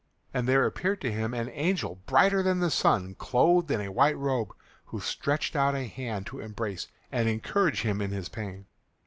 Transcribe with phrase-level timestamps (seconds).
[0.33, 4.17] And there appeared to him an angel brighter than the sun, clothed in a white
[4.17, 4.51] robe,
[4.85, 8.65] who stretched out a hand to embrace and encourage him in his pain.